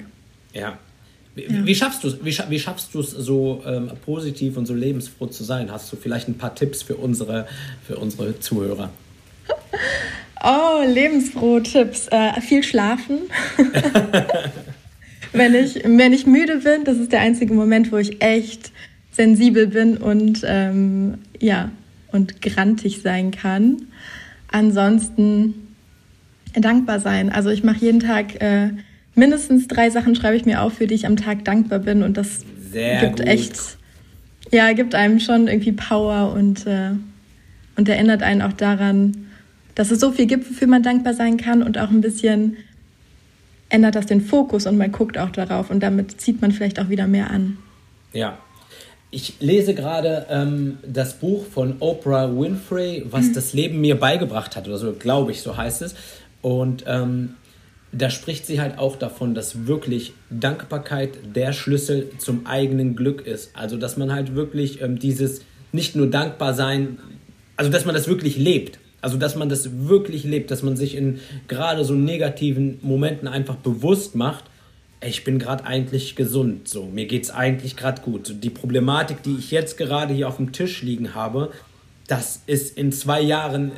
[0.52, 0.78] Ja.
[1.34, 1.66] Wie, ja.
[1.66, 5.70] wie schaffst du es wie, wie schaffst so ähm, positiv und so lebensfroh zu sein?
[5.72, 7.46] Hast du vielleicht ein paar Tipps für unsere,
[7.86, 8.90] für unsere Zuhörer?
[10.44, 12.06] oh, lebensfroh Tipps.
[12.08, 13.18] Äh, viel schlafen.
[15.32, 18.70] wenn, ich, wenn ich müde bin, das ist der einzige Moment, wo ich echt
[19.14, 21.70] sensibel bin und ähm, ja
[22.12, 23.82] und grantig sein kann.
[24.50, 25.54] Ansonsten
[26.54, 27.30] dankbar sein.
[27.30, 28.70] Also ich mache jeden Tag äh,
[29.14, 32.16] mindestens drei Sachen schreibe ich mir auf, für die ich am Tag dankbar bin und
[32.16, 33.26] das Sehr gibt gut.
[33.26, 33.78] echt
[34.52, 36.90] ja gibt einem schon irgendwie Power und äh,
[37.76, 39.26] und erinnert einen auch daran,
[39.74, 42.56] dass es so viel gibt, wofür man dankbar sein kann und auch ein bisschen
[43.68, 46.88] ändert das den Fokus und man guckt auch darauf und damit zieht man vielleicht auch
[46.88, 47.58] wieder mehr an.
[48.12, 48.38] Ja,
[49.14, 53.34] ich lese gerade ähm, das Buch von Oprah Winfrey, was mhm.
[53.34, 55.94] das Leben mir beigebracht hat, oder so, glaube ich, so heißt es.
[56.42, 57.34] Und ähm,
[57.92, 63.52] da spricht sie halt auch davon, dass wirklich Dankbarkeit der Schlüssel zum eigenen Glück ist.
[63.54, 66.98] Also, dass man halt wirklich ähm, dieses nicht nur dankbar sein,
[67.56, 68.80] also dass man das wirklich lebt.
[69.00, 73.56] Also, dass man das wirklich lebt, dass man sich in gerade so negativen Momenten einfach
[73.56, 74.44] bewusst macht,
[75.06, 78.34] ich bin gerade eigentlich gesund, so mir geht es eigentlich gerade gut.
[78.42, 81.50] Die Problematik, die ich jetzt gerade hier auf dem Tisch liegen habe,
[82.06, 83.72] das ist in zwei Jahren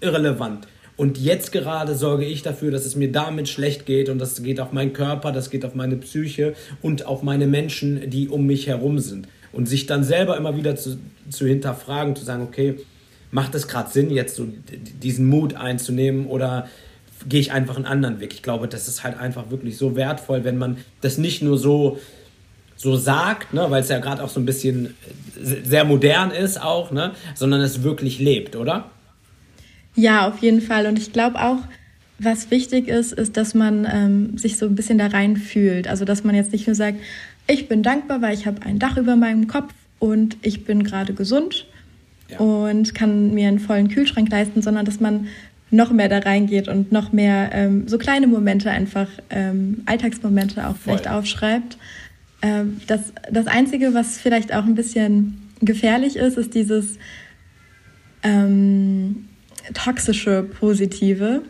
[0.00, 0.66] irrelevant.
[0.96, 4.60] Und jetzt gerade sorge ich dafür, dass es mir damit schlecht geht und das geht
[4.60, 8.66] auf meinen Körper, das geht auf meine Psyche und auf meine Menschen, die um mich
[8.66, 9.26] herum sind.
[9.52, 12.76] Und sich dann selber immer wieder zu, zu hinterfragen, zu sagen, okay,
[13.30, 14.46] macht es gerade Sinn, jetzt so
[15.02, 16.68] diesen Mut einzunehmen oder
[17.28, 18.32] gehe ich einfach einen anderen Weg.
[18.34, 21.98] Ich glaube, das ist halt einfach wirklich so wertvoll, wenn man das nicht nur so,
[22.76, 24.94] so sagt, ne, weil es ja gerade auch so ein bisschen
[25.40, 28.90] äh, sehr modern ist auch, ne, sondern es wirklich lebt, oder?
[29.94, 30.86] Ja, auf jeden Fall.
[30.86, 31.58] Und ich glaube auch,
[32.18, 35.88] was wichtig ist, ist, dass man ähm, sich so ein bisschen da rein fühlt.
[35.88, 36.98] Also, dass man jetzt nicht nur sagt,
[37.46, 41.12] ich bin dankbar, weil ich habe ein Dach über meinem Kopf und ich bin gerade
[41.12, 41.66] gesund
[42.28, 42.38] ja.
[42.38, 45.28] und kann mir einen vollen Kühlschrank leisten, sondern dass man
[45.72, 50.76] noch mehr da reingeht und noch mehr ähm, so kleine Momente einfach, ähm, Alltagsmomente auch
[50.76, 51.14] vielleicht Voll.
[51.14, 51.78] aufschreibt.
[52.42, 56.98] Ähm, das, das Einzige, was vielleicht auch ein bisschen gefährlich ist, ist dieses
[58.22, 59.28] ähm,
[59.72, 61.42] toxische Positive.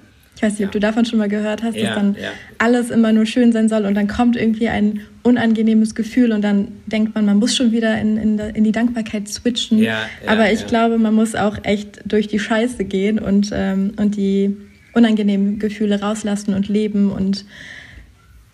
[0.42, 2.30] Ich weiß nicht, ob du davon schon mal gehört hast, ja, dass dann ja.
[2.58, 6.72] alles immer nur schön sein soll und dann kommt irgendwie ein unangenehmes Gefühl und dann
[6.86, 9.78] denkt man, man muss schon wieder in, in, in die Dankbarkeit switchen.
[9.78, 14.16] Ja, Aber ich glaube, man muss auch echt durch die Scheiße gehen und, ähm, und
[14.16, 14.56] die
[14.94, 17.44] unangenehmen Gefühle rauslassen und leben und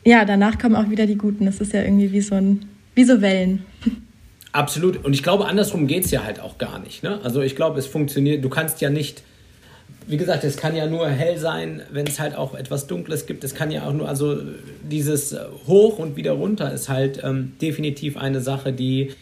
[0.05, 1.47] ja, danach kommen auch wieder die guten.
[1.47, 3.65] Das ist ja irgendwie wie so, ein, wie so Wellen.
[4.53, 5.03] Absolut.
[5.07, 7.03] Und ich glaube, andersrum geht es ja halt auch gar nicht.
[7.03, 7.19] Ne?
[7.23, 9.23] Also ich glaube, es funktioniert, du kannst ja nicht
[10.09, 13.45] wie gesagt, es kann ja nur hell sein, wenn es halt auch etwas Dunkles gibt.
[13.45, 14.39] Es kann ja auch nur, also
[14.83, 19.13] dieses Hoch und wieder runter ist halt ähm, definitiv eine Sache, die,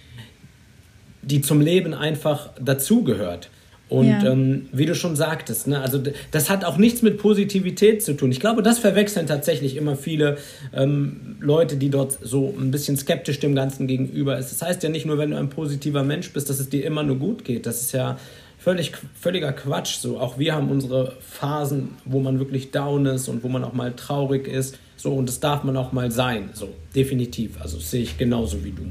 [1.23, 3.51] die zum Leben einfach dazugehört.
[3.89, 4.33] Und ja.
[4.33, 8.33] ähm, wie du schon sagtest, ne, also das hat auch nichts mit Positivität zu tun.
[8.33, 10.39] Ich glaube, das verwechseln tatsächlich immer viele
[10.73, 14.51] ähm, Leute, die dort so ein bisschen skeptisch dem Ganzen gegenüber ist.
[14.51, 17.05] Das heißt ja nicht nur, wenn du ein positiver Mensch bist, dass es dir immer
[17.05, 17.67] nur gut geht.
[17.67, 18.19] Das ist ja
[18.67, 19.99] völlig, völliger Quatsch.
[19.99, 23.75] So, auch wir haben unsere Phasen, wo man wirklich down ist und wo man auch
[23.75, 24.77] mal traurig ist.
[24.97, 26.51] So, und das darf man auch mal sein.
[26.53, 27.61] So, definitiv.
[27.63, 28.83] Also sehe ich genauso wie du.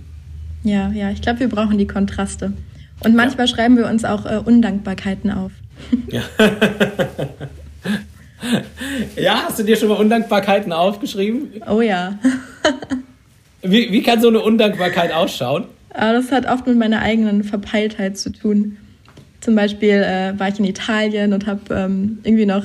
[0.63, 2.53] Ja, ja, ich glaube, wir brauchen die Kontraste.
[3.01, 3.53] Und manchmal ja.
[3.53, 5.51] schreiben wir uns auch äh, Undankbarkeiten auf.
[6.09, 6.21] Ja.
[9.17, 11.49] ja, hast du dir schon mal Undankbarkeiten aufgeschrieben?
[11.69, 12.17] Oh ja.
[13.61, 15.65] wie, wie kann so eine Undankbarkeit ausschauen?
[15.89, 18.77] Ah, das hat oft mit meiner eigenen Verpeiltheit zu tun.
[19.45, 22.63] Zum Beispiel äh, war ich in Italien und habe ähm, irgendwie noch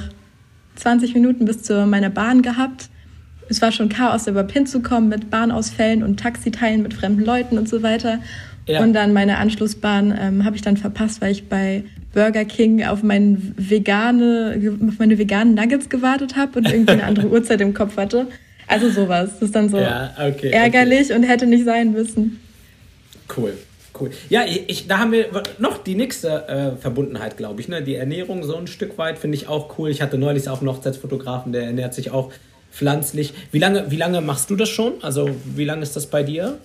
[0.76, 2.88] 20 Minuten bis zu meiner Bahn gehabt.
[3.50, 7.82] Es war schon Chaos, überhaupt hinzukommen mit Bahnausfällen und Taxiteilen mit fremden Leuten und so
[7.82, 8.20] weiter.
[8.66, 8.82] Ja.
[8.82, 13.02] Und dann meine Anschlussbahn ähm, habe ich dann verpasst, weil ich bei Burger King auf,
[13.02, 17.98] mein vegane, auf meine veganen Nuggets gewartet habe und irgendwie eine andere Uhrzeit im Kopf
[17.98, 18.26] hatte.
[18.66, 19.32] Also sowas.
[19.34, 21.16] Das ist dann so ja, okay, ärgerlich okay.
[21.16, 22.40] und hätte nicht sein müssen.
[23.36, 23.52] Cool.
[24.00, 24.10] Cool.
[24.28, 25.26] Ja, ich, da haben wir
[25.58, 27.68] noch die nächste äh, Verbundenheit, glaube ich.
[27.68, 27.82] Ne?
[27.82, 29.90] Die Ernährung so ein Stück weit finde ich auch cool.
[29.90, 32.32] Ich hatte neulich auch einen Hochzeitsfotografen, der ernährt sich auch
[32.72, 33.34] pflanzlich.
[33.52, 34.94] Wie lange, wie lange machst du das schon?
[35.02, 36.58] Also wie lange ist das bei dir?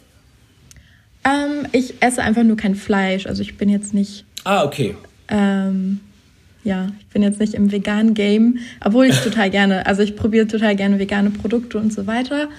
[1.26, 3.26] Ähm, ich esse einfach nur kein Fleisch.
[3.26, 4.26] Also ich bin jetzt nicht.
[4.44, 4.96] Ah, okay.
[5.28, 6.00] Ähm,
[6.64, 10.48] ja, ich bin jetzt nicht im veganen Game, obwohl ich total gerne, also ich probiere
[10.48, 12.50] total gerne vegane Produkte und so weiter.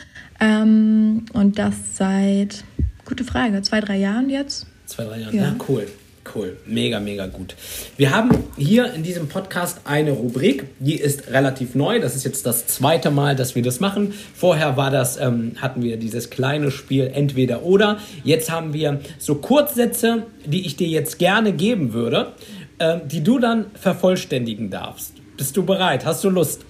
[0.40, 2.64] Ähm, und das seit,
[3.07, 4.66] gute Frage, zwei, drei Jahren jetzt.
[4.87, 5.87] Zwei, drei Jahre, ja, ja cool.
[6.35, 7.55] Cool, mega, mega gut.
[7.97, 12.01] Wir haben hier in diesem Podcast eine Rubrik, die ist relativ neu.
[12.01, 14.12] Das ist jetzt das zweite Mal, dass wir das machen.
[14.35, 18.01] Vorher war das, ähm, hatten wir dieses kleine Spiel Entweder oder.
[18.25, 22.33] Jetzt haben wir so Kurzsätze, die ich dir jetzt gerne geben würde
[22.79, 25.14] äh, die du dann vervollständigen darfst.
[25.37, 26.05] Bist du bereit?
[26.05, 26.62] Hast du Lust?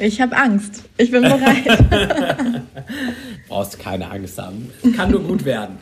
[0.00, 0.84] Ich habe Angst.
[0.96, 1.78] Ich bin bereit.
[3.48, 4.70] Brauchst keine Angst haben.
[4.82, 5.78] Es kann nur gut werden.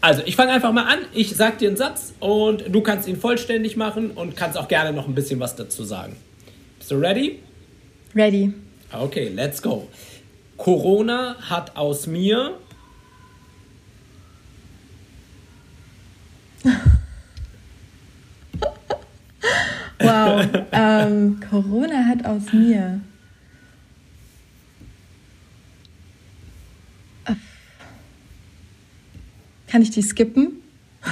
[0.00, 0.98] Also, ich fange einfach mal an.
[1.12, 4.92] Ich sage dir einen Satz und du kannst ihn vollständig machen und kannst auch gerne
[4.92, 6.16] noch ein bisschen was dazu sagen.
[6.78, 7.38] Bist du ready?
[8.14, 8.52] Ready.
[8.92, 9.88] Okay, let's go.
[10.56, 12.56] Corona hat aus mir
[19.98, 20.44] Wow.
[20.72, 23.00] ähm, Corona hat aus mir.
[29.72, 30.60] Kann ich die skippen?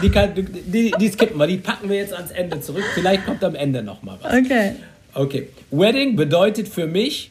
[0.02, 2.84] Die, kann, die, die skippen wir, die packen wir jetzt ans Ende zurück.
[2.92, 4.34] Vielleicht kommt am Ende noch mal was.
[4.34, 4.72] Okay.
[5.14, 5.48] Okay.
[5.70, 7.30] Wedding bedeutet für mich.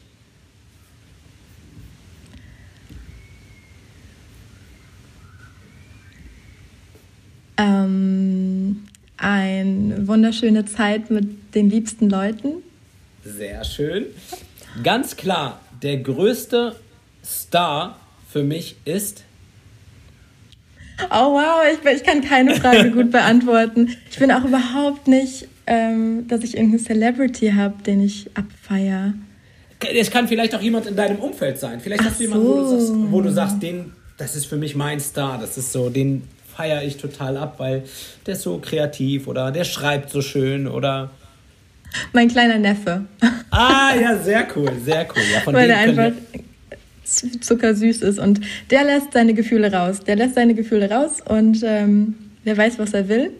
[7.57, 8.87] Ähm,
[9.17, 12.63] eine wunderschöne Zeit mit den liebsten Leuten.
[13.23, 14.07] Sehr schön.
[14.81, 16.75] Ganz klar, der größte
[17.23, 19.25] Star für mich ist.
[21.09, 23.95] Oh wow, ich, ich kann keine Frage gut beantworten.
[24.09, 29.13] Ich bin auch überhaupt nicht, ähm, dass ich irgendeine Celebrity habe, den ich abfeier.
[29.93, 31.79] Es kann vielleicht auch jemand in deinem Umfeld sein.
[31.79, 32.51] Vielleicht hast Ach du jemanden, so.
[32.51, 35.37] wo, du sagst, wo du sagst, den, das ist für mich mein Star.
[35.39, 36.23] Das ist so, den
[36.55, 37.83] feiere ich total ab, weil
[38.25, 41.11] der ist so kreativ oder der schreibt so schön oder.
[42.11, 43.05] Mein kleiner Neffe.
[43.49, 45.23] Ah, ja, sehr cool, sehr cool.
[45.33, 46.11] Ja, von weil er einfach
[47.09, 49.99] zuckersüß ist und der lässt seine Gefühle raus.
[50.01, 53.31] Der lässt seine Gefühle raus und ähm, wer weiß, was er will.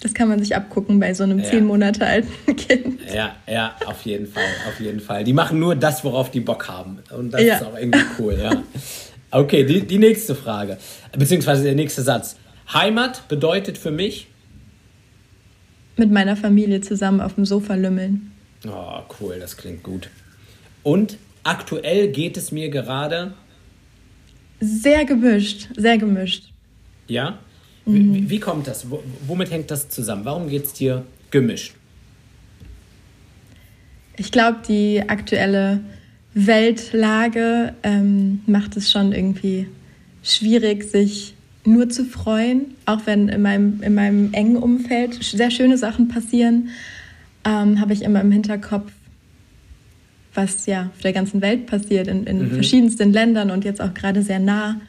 [0.00, 1.44] Das kann man sich abgucken bei so einem ja.
[1.44, 2.98] zehn Monate alten Kind.
[3.14, 5.22] Ja, ja, auf jeden Fall, auf jeden Fall.
[5.22, 6.98] Die machen nur das, worauf die Bock haben.
[7.16, 7.56] Und das ja.
[7.56, 8.62] ist auch irgendwie cool, ja.
[9.30, 10.76] Okay, die, die nächste Frage,
[11.16, 12.36] beziehungsweise der nächste Satz.
[12.72, 14.26] Heimat bedeutet für mich?
[15.96, 18.32] Mit meiner Familie zusammen auf dem Sofa lümmeln.
[18.66, 20.10] Oh, cool, das klingt gut.
[20.82, 23.34] Und aktuell geht es mir gerade?
[24.60, 26.52] Sehr gemischt, sehr gemischt.
[27.08, 27.38] Ja?
[27.84, 28.14] Mhm.
[28.14, 28.90] Wie, wie, kommt das?
[28.90, 30.24] W womit hängt das zusammen?
[30.24, 31.74] Warum geht es dir gemischt?
[34.16, 35.80] Ich glaube, die aktuelle
[36.34, 39.66] Weltlage ähm, macht es schon irgendwie
[40.22, 45.78] schwierig, sich nur zu freuen, auch wenn in meinem, in meinem engen Umfeld sehr schöne
[45.78, 46.68] Sachen passieren,
[47.44, 48.92] ähm, habe ich immer im Hinterkopf,
[50.34, 52.50] was ja auf der ganzen Welt passiert, in, in mhm.
[52.52, 54.80] verschiedensten Ländern und jetzt auch gerade sehr nah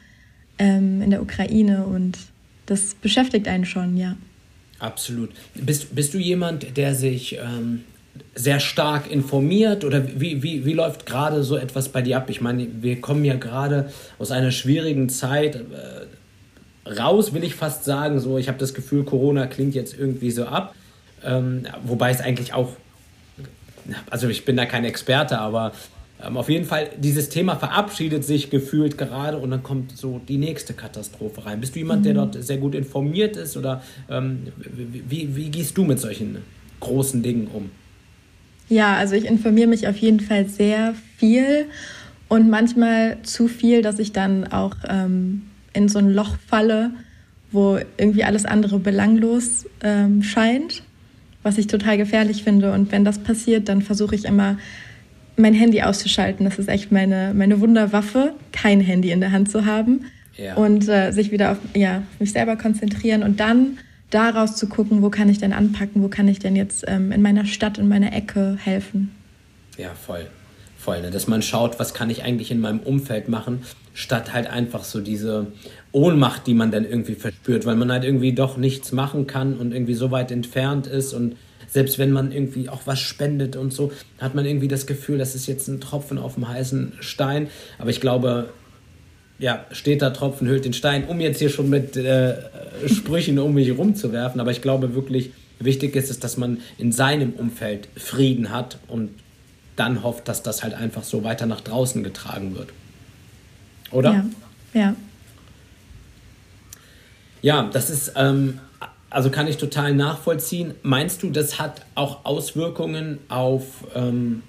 [0.58, 1.84] ähm, in der Ukraine.
[1.84, 2.18] Und
[2.66, 4.16] das beschäftigt einen schon, ja.
[4.78, 5.30] Absolut.
[5.54, 7.84] Bist, bist du jemand, der sich ähm,
[8.34, 12.30] sehr stark informiert oder wie, wie, wie läuft gerade so etwas bei dir ab?
[12.30, 17.84] Ich meine, wir kommen ja gerade aus einer schwierigen Zeit äh, raus, will ich fast
[17.84, 18.20] sagen.
[18.20, 20.74] So, ich habe das Gefühl, Corona klingt jetzt irgendwie so ab.
[21.24, 22.72] Ähm, wobei es eigentlich auch,
[24.10, 25.72] also ich bin da kein Experte, aber
[26.22, 30.38] ähm, auf jeden Fall, dieses Thema verabschiedet sich gefühlt gerade und dann kommt so die
[30.38, 31.60] nächste Katastrophe rein.
[31.60, 32.04] Bist du jemand, mhm.
[32.04, 36.38] der dort sehr gut informiert ist oder ähm, wie, wie, gehst du mit solchen
[36.80, 37.70] großen Dingen um?
[38.68, 41.66] Ja, also ich informiere mich auf jeden Fall sehr viel
[42.28, 45.42] und manchmal zu viel, dass ich dann auch ähm,
[45.74, 46.92] in so ein Loch falle,
[47.52, 50.82] wo irgendwie alles andere belanglos ähm, scheint,
[51.44, 52.72] was ich total gefährlich finde.
[52.72, 54.58] Und wenn das passiert, dann versuche ich immer,
[55.36, 56.44] mein Handy auszuschalten.
[56.44, 60.54] Das ist echt meine, meine Wunderwaffe, kein Handy in der Hand zu haben ja.
[60.54, 63.78] und äh, sich wieder auf ja, mich selber konzentrieren und dann
[64.10, 67.20] daraus zu gucken, wo kann ich denn anpacken, wo kann ich denn jetzt ähm, in
[67.20, 69.10] meiner Stadt, in meiner Ecke helfen.
[69.76, 70.26] Ja, voll.
[70.78, 71.10] Voll, ne?
[71.10, 73.62] dass man schaut, was kann ich eigentlich in meinem Umfeld machen,
[73.94, 75.46] statt halt einfach so diese
[75.94, 79.72] Ohnmacht, die man dann irgendwie verspürt, weil man halt irgendwie doch nichts machen kann und
[79.72, 81.36] irgendwie so weit entfernt ist und
[81.70, 85.34] selbst wenn man irgendwie auch was spendet und so, hat man irgendwie das Gefühl, das
[85.34, 87.48] ist jetzt ein Tropfen auf dem heißen Stein.
[87.78, 88.50] Aber ich glaube,
[89.38, 92.34] ja, steht da Tropfen hüllt den Stein, um jetzt hier schon mit äh,
[92.86, 94.40] Sprüchen um mich rumzuwerfen.
[94.40, 99.10] Aber ich glaube wirklich, wichtig ist es, dass man in seinem Umfeld Frieden hat und
[99.74, 102.68] dann hofft, dass das halt einfach so weiter nach draußen getragen wird.
[103.90, 104.12] Oder?
[104.12, 104.26] Ja.
[104.80, 104.96] Ja,
[107.44, 108.58] ja das ist, ähm,
[109.10, 110.74] also kann ich total nachvollziehen.
[110.82, 114.42] Meinst du, das hat auch Auswirkungen auf ähm,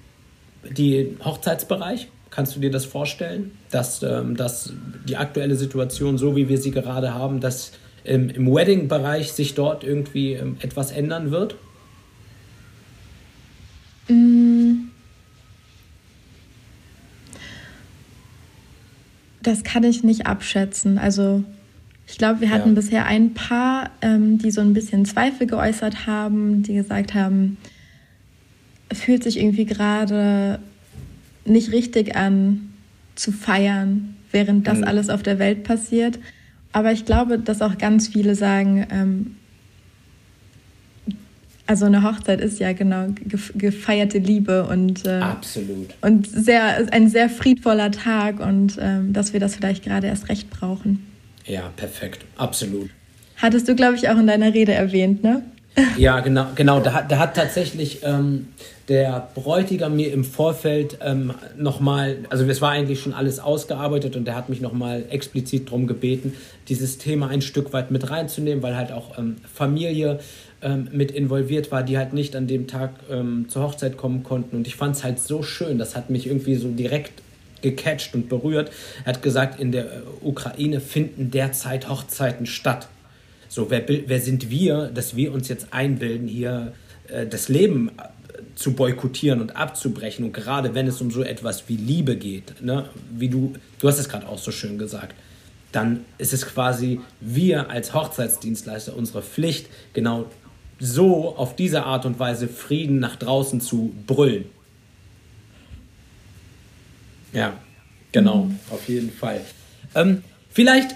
[0.64, 2.08] den Hochzeitsbereich?
[2.30, 4.72] Kannst du dir das vorstellen, dass, ähm, dass
[5.06, 7.72] die aktuelle Situation, so wie wir sie gerade haben, dass
[8.06, 11.54] ähm, im Wedding-Bereich sich dort irgendwie ähm, etwas ändern wird?
[14.08, 14.88] Mm.
[19.42, 20.98] Das kann ich nicht abschätzen.
[20.98, 21.44] Also
[22.06, 22.74] ich glaube, wir hatten ja.
[22.74, 27.56] bisher ein paar, ähm, die so ein bisschen Zweifel geäußert haben, die gesagt haben,
[28.88, 30.60] es fühlt sich irgendwie gerade
[31.44, 32.72] nicht richtig an
[33.16, 34.84] zu feiern, während das mhm.
[34.84, 36.18] alles auf der Welt passiert.
[36.72, 39.36] Aber ich glaube, dass auch ganz viele sagen, ähm,
[41.66, 43.08] also eine Hochzeit ist ja genau
[43.54, 49.40] gefeierte Liebe und äh, absolut und sehr ein sehr friedvoller Tag und ähm, dass wir
[49.40, 51.04] das vielleicht gerade erst recht brauchen.
[51.46, 52.90] Ja, perfekt, absolut.
[53.36, 55.42] Hattest du, glaube ich, auch in deiner Rede erwähnt, ne?
[55.98, 56.80] Ja, genau, genau.
[56.80, 58.48] Da, da hat tatsächlich ähm,
[58.88, 64.24] der Bräutigam mir im Vorfeld ähm, nochmal, also es war eigentlich schon alles ausgearbeitet und
[64.24, 66.34] der hat mich nochmal explizit darum gebeten,
[66.68, 70.18] dieses Thema ein Stück weit mit reinzunehmen, weil halt auch ähm, Familie
[70.62, 74.56] ähm, mit involviert war, die halt nicht an dem Tag ähm, zur Hochzeit kommen konnten.
[74.56, 77.22] Und ich fand es halt so schön, das hat mich irgendwie so direkt
[77.62, 78.70] gecatcht und berührt.
[79.04, 82.88] Er hat gesagt, in der Ukraine finden derzeit Hochzeiten statt.
[83.48, 86.72] So, wer, wer sind wir, dass wir uns jetzt einbilden, hier
[87.08, 88.08] äh, das Leben äh,
[88.54, 92.88] zu boykottieren und abzubrechen und gerade wenn es um so etwas wie Liebe geht, ne,
[93.10, 95.14] wie du, du hast es gerade auch so schön gesagt,
[95.72, 100.26] dann ist es quasi wir als Hochzeitsdienstleister unsere Pflicht, genau
[100.78, 104.46] so auf diese Art und Weise Frieden nach draußen zu brüllen.
[107.36, 107.52] Ja,
[108.12, 109.42] genau, auf jeden Fall.
[109.94, 110.94] Ähm, vielleicht,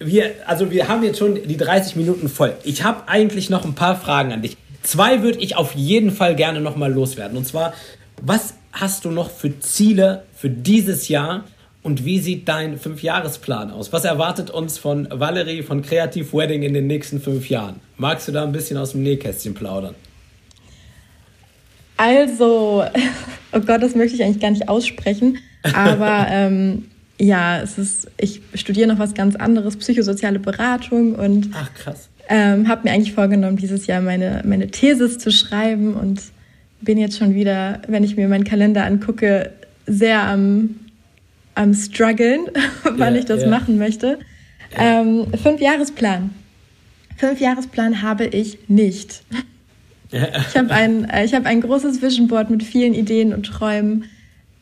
[0.00, 2.54] wir, also wir haben jetzt schon die 30 Minuten voll.
[2.64, 4.56] Ich habe eigentlich noch ein paar Fragen an dich.
[4.82, 7.38] Zwei würde ich auf jeden Fall gerne nochmal loswerden.
[7.38, 7.72] Und zwar,
[8.20, 11.44] was hast du noch für Ziele für dieses Jahr
[11.84, 13.92] und wie sieht dein Fünfjahresplan aus?
[13.92, 17.78] Was erwartet uns von Valerie von Creative Wedding in den nächsten fünf Jahren?
[17.96, 19.94] Magst du da ein bisschen aus dem Nähkästchen plaudern?
[21.96, 22.84] Also,
[23.52, 25.38] oh Gott, das möchte ich eigentlich gar nicht aussprechen.
[25.74, 26.84] Aber ähm,
[27.18, 32.08] ja, es ist, ich studiere noch was ganz anderes, psychosoziale Beratung und Ach, krass.
[32.28, 36.20] Ähm, habe mir eigentlich vorgenommen, dieses Jahr meine, meine Thesis zu schreiben und
[36.80, 39.52] bin jetzt schon wieder, wenn ich mir meinen Kalender angucke,
[39.86, 40.76] sehr am,
[41.54, 42.46] am struggeln,
[42.82, 43.50] wann yeah, ich das yeah.
[43.50, 44.18] machen möchte.
[44.76, 45.00] Yeah.
[45.02, 46.30] Ähm, fünf Jahresplan.
[47.16, 49.22] Fünf Jahresplan habe ich nicht.
[50.10, 54.04] ich habe ein, ich hab ein großes Vision Board mit vielen Ideen und Träumen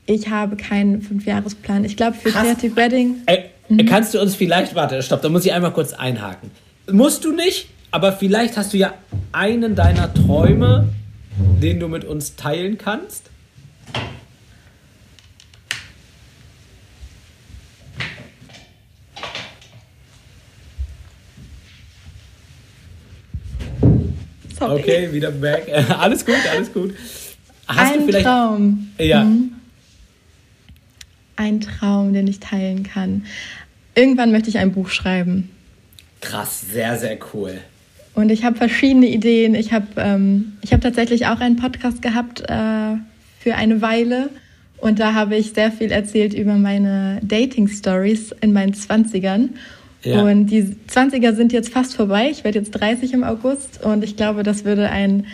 [0.07, 1.85] ich habe keinen Fünfjahresplan.
[1.85, 3.17] Ich glaube, für Hast, Creative Wedding.
[3.27, 3.87] Ey, mhm.
[3.87, 6.51] Kannst du uns vielleicht, warte, stopp, da muss ich einmal kurz einhaken.
[6.91, 8.93] Musst du nicht, aber vielleicht hast du ja
[9.33, 10.89] einen deiner Träume,
[11.63, 13.31] den du mit uns teilen kannst.
[24.59, 24.81] Sorry.
[24.81, 25.67] Okay, wieder back.
[25.99, 26.95] alles gut, alles gut.
[27.67, 28.93] Hast Ein du vielleicht, Traum.
[28.99, 29.25] Ja.
[29.25, 29.54] Mhm
[31.37, 33.25] ein Traum, den ich teilen kann.
[33.95, 35.51] Irgendwann möchte ich ein Buch schreiben.
[36.21, 37.59] Krass, sehr, sehr cool.
[38.15, 39.55] Und ich habe verschiedene Ideen.
[39.55, 42.97] Ich habe ähm, hab tatsächlich auch einen Podcast gehabt äh,
[43.41, 44.31] für eine Weile.
[44.79, 49.51] Und da habe ich sehr viel erzählt über meine Dating-Stories in meinen 20ern.
[50.03, 50.23] Ja.
[50.23, 52.29] Und die 20er sind jetzt fast vorbei.
[52.31, 53.83] Ich werde jetzt 30 im August.
[53.83, 55.27] Und ich glaube, das würde ein,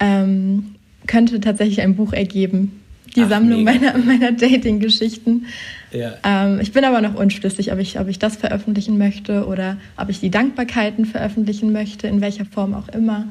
[0.00, 0.74] ähm,
[1.06, 2.79] könnte tatsächlich ein Buch ergeben
[3.16, 3.92] die Ach, Sammlung mega.
[3.92, 5.46] meiner, meiner Dating-Geschichten.
[5.92, 6.14] Ja.
[6.24, 10.08] Ähm, ich bin aber noch unschlüssig, ob ich, ob ich das veröffentlichen möchte oder ob
[10.08, 13.26] ich die Dankbarkeiten veröffentlichen möchte, in welcher Form auch immer.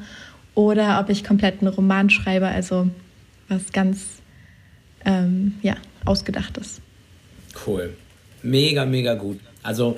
[0.54, 2.88] Oder ob ich komplett einen Roman schreibe, also
[3.48, 4.06] was ganz
[5.04, 6.80] ähm, ja, ausgedachtes.
[7.66, 7.94] Cool.
[8.42, 9.40] Mega, mega gut.
[9.62, 9.96] Also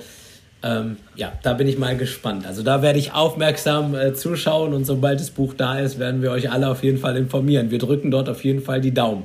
[0.62, 2.46] ähm, ja, da bin ich mal gespannt.
[2.46, 6.30] Also da werde ich aufmerksam äh, zuschauen und sobald das Buch da ist, werden wir
[6.30, 7.70] euch alle auf jeden Fall informieren.
[7.70, 9.24] Wir drücken dort auf jeden Fall die Daumen.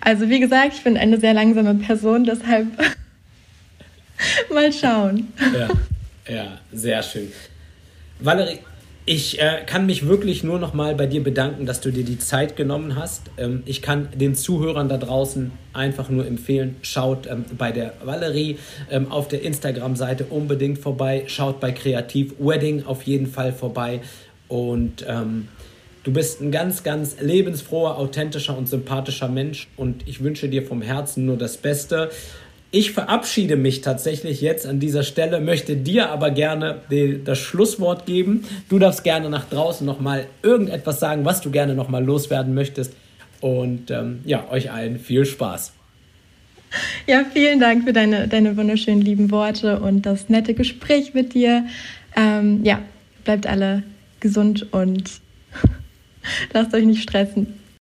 [0.00, 2.66] Also wie gesagt, ich bin eine sehr langsame Person, deshalb
[4.52, 5.32] Mal schauen.
[5.54, 5.68] Ja,
[6.34, 7.30] ja, sehr schön.
[8.18, 8.60] Valerie,
[9.04, 12.18] ich äh, kann mich wirklich nur noch mal bei dir bedanken, dass du dir die
[12.18, 13.30] Zeit genommen hast.
[13.36, 18.58] Ähm, ich kann den Zuhörern da draußen einfach nur empfehlen, schaut ähm, bei der Valerie
[18.90, 24.00] ähm, auf der Instagram-Seite unbedingt vorbei, schaut bei Kreativ Wedding auf jeden Fall vorbei
[24.48, 25.48] und ähm,
[26.06, 30.80] du bist ein ganz, ganz lebensfroher, authentischer und sympathischer Mensch und ich wünsche dir vom
[30.80, 32.10] Herzen nur das Beste.
[32.70, 36.80] Ich verabschiede mich tatsächlich jetzt an dieser Stelle, möchte dir aber gerne
[37.24, 38.44] das Schlusswort geben.
[38.68, 42.92] Du darfst gerne nach draußen nochmal irgendetwas sagen, was du gerne nochmal loswerden möchtest.
[43.40, 45.72] Und ähm, ja, euch allen viel Spaß.
[47.06, 51.66] Ja, vielen Dank für deine, deine wunderschönen lieben Worte und das nette Gespräch mit dir.
[52.14, 52.80] Ähm, ja,
[53.24, 53.82] bleibt alle
[54.20, 55.20] gesund und
[56.52, 57.65] lasst euch nicht stressen.